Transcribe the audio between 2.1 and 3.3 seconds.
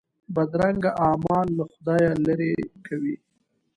لیرې کوي